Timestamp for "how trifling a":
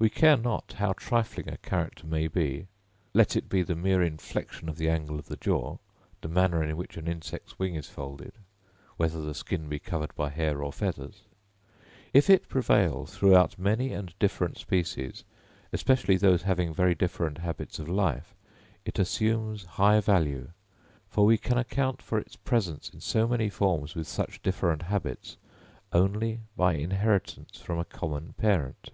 0.78-1.56